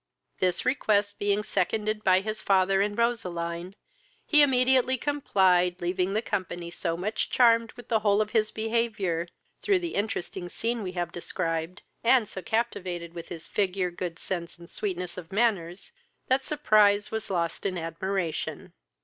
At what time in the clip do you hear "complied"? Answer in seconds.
4.97-5.79